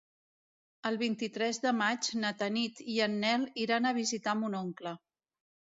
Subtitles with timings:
[0.89, 4.99] El vint-i-tres de maig na Tanit i en Nel iran a visitar mon oncle.